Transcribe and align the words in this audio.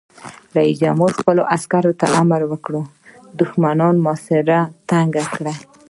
رئیس 0.57 0.75
جمهور 0.83 1.11
خپلو 1.19 1.41
عسکرو 1.55 1.91
ته 1.99 2.05
امر 2.21 2.41
وکړ؛ 2.51 2.73
د 2.85 2.87
دښمن 3.39 3.79
محاصره 4.05 4.57
تنګه 4.89 5.23
کړئ! 5.35 5.55